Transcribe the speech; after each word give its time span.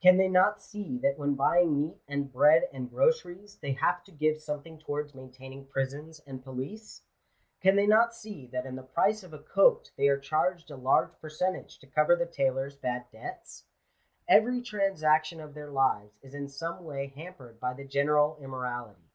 Can 0.00 0.16
they 0.16 0.26
not 0.26 0.60
see 0.60 0.98
that 1.02 1.18
when 1.20 1.36
buying 1.36 1.72
meat 1.80 2.02
and 2.08 2.32
bread 2.32 2.68
and 2.72 2.90
groceries, 2.90 3.60
they 3.60 3.70
have 3.74 4.02
to 4.02 4.10
give 4.10 4.42
some 4.42 4.60
thing 4.60 4.76
towards 4.76 5.14
maintaining 5.14 5.66
prisons 5.66 6.18
and 6.26 6.42
police? 6.42 7.02
Can 7.60 7.76
they 7.76 7.86
not 7.86 8.12
see 8.12 8.48
that 8.48 8.66
in 8.66 8.74
the 8.74 8.82
price 8.82 9.22
of 9.22 9.32
a 9.32 9.38
coat 9.38 9.92
they 9.96 10.08
are 10.08 10.18
charged 10.18 10.72
a 10.72 10.76
large 10.76 11.16
per 11.20 11.30
centage 11.30 11.78
to 11.78 11.86
cover 11.86 12.16
the 12.16 12.26
tailor's 12.26 12.74
bad 12.76 13.04
debts? 13.12 13.66
Every 14.26 14.62
transaction 14.62 15.38
of 15.40 15.54
their 15.54 15.70
lives 15.70 16.18
is 16.24 16.34
in 16.34 16.48
some 16.48 16.82
way 16.82 17.06
hampered 17.14 17.60
by 17.60 17.72
the 17.74 17.86
general 17.86 18.36
immorality. 18.40 19.12